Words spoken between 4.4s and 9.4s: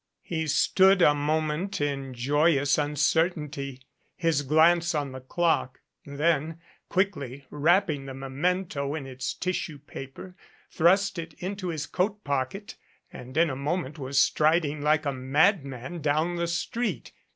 glance on the clock, then, quickly wrapping the memento in its